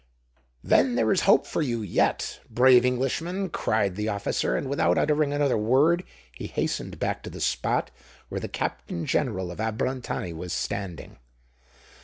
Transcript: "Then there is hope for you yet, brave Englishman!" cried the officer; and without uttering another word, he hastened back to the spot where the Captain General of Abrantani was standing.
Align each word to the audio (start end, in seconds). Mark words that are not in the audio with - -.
"Then 0.63 0.95
there 0.95 1.11
is 1.11 1.21
hope 1.29 1.45
for 1.45 1.61
you 1.61 1.83
yet, 1.83 2.39
brave 2.49 2.85
Englishman!" 2.85 3.49
cried 3.49 3.95
the 3.95 4.07
officer; 4.09 4.55
and 4.57 4.67
without 4.67 4.97
uttering 4.97 5.31
another 5.31 5.59
word, 5.59 6.03
he 6.33 6.47
hastened 6.47 6.97
back 6.97 7.21
to 7.21 7.29
the 7.29 7.39
spot 7.39 7.91
where 8.27 8.41
the 8.41 8.47
Captain 8.49 9.05
General 9.05 9.51
of 9.51 9.59
Abrantani 9.59 10.33
was 10.33 10.53
standing. 10.53 11.17